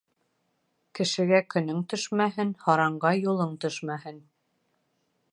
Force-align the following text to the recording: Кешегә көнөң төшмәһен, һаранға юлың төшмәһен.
Кешегә 0.99 1.41
көнөң 1.55 1.83
төшмәһен, 1.93 2.53
һаранға 2.67 3.11
юлың 3.19 3.53
төшмәһен. 3.65 4.17